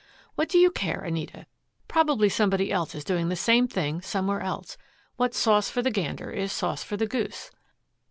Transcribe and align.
"What 0.33 0.49
do 0.49 0.57
you 0.57 0.71
care, 0.71 1.01
Anita? 1.01 1.45
Probably 1.87 2.27
somebody 2.27 2.71
else 2.71 2.95
is 2.95 3.03
doing 3.03 3.29
the 3.29 3.35
same 3.35 3.67
thing 3.67 4.01
somewhere 4.01 4.41
else. 4.41 4.75
What's 5.17 5.37
sauce 5.37 5.69
for 5.69 5.83
the 5.83 5.91
gander 5.91 6.31
is 6.31 6.51
sauce 6.51 6.83
for 6.83 6.97
the 6.97 7.05
goose." 7.05 7.51